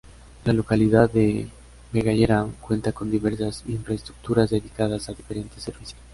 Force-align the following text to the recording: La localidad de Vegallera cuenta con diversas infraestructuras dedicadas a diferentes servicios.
La 0.45 0.53
localidad 0.53 1.11
de 1.11 1.47
Vegallera 1.93 2.47
cuenta 2.59 2.91
con 2.91 3.11
diversas 3.11 3.63
infraestructuras 3.67 4.49
dedicadas 4.49 5.07
a 5.09 5.13
diferentes 5.13 5.61
servicios. 5.61 5.99